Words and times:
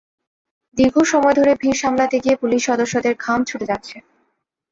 দীর্ঘ 0.77 0.95
সময় 1.11 1.35
ধরে 1.39 1.51
ভিড় 1.61 1.77
সামলাতে 1.81 2.17
গিয়ে 2.23 2.35
পুলিশ 2.41 2.61
সদস্যদের 2.69 3.13
ঘাম 3.23 3.39
ছুটে 3.43 3.65
যাচ্ছে। 3.71 3.97